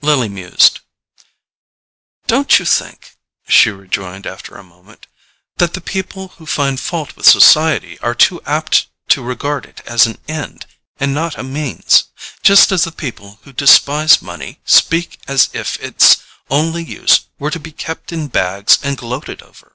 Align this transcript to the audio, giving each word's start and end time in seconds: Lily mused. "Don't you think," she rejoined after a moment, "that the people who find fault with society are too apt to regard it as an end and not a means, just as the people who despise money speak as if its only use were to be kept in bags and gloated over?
Lily 0.00 0.28
mused. 0.28 0.78
"Don't 2.28 2.60
you 2.60 2.64
think," 2.64 3.16
she 3.48 3.68
rejoined 3.72 4.28
after 4.28 4.54
a 4.54 4.62
moment, 4.62 5.08
"that 5.56 5.74
the 5.74 5.80
people 5.80 6.28
who 6.38 6.46
find 6.46 6.78
fault 6.78 7.16
with 7.16 7.26
society 7.26 7.98
are 7.98 8.14
too 8.14 8.40
apt 8.46 8.86
to 9.08 9.24
regard 9.24 9.66
it 9.66 9.82
as 9.84 10.06
an 10.06 10.18
end 10.28 10.66
and 11.00 11.12
not 11.12 11.36
a 11.36 11.42
means, 11.42 12.04
just 12.44 12.70
as 12.70 12.84
the 12.84 12.92
people 12.92 13.40
who 13.42 13.52
despise 13.52 14.22
money 14.22 14.60
speak 14.64 15.18
as 15.26 15.50
if 15.52 15.82
its 15.82 16.18
only 16.48 16.84
use 16.84 17.22
were 17.40 17.50
to 17.50 17.58
be 17.58 17.72
kept 17.72 18.12
in 18.12 18.28
bags 18.28 18.78
and 18.84 18.96
gloated 18.96 19.42
over? 19.42 19.74